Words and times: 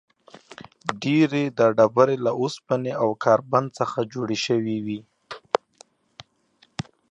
ډېری 1.01 1.43
دا 1.57 1.67
ډبرې 1.77 2.15
له 2.25 2.31
اوسپنې 2.41 2.93
او 3.01 3.09
کاربن 3.23 3.63
څخه 3.79 3.97
جوړې 4.13 4.37
شوې 4.45 4.77
وي. 4.85 4.99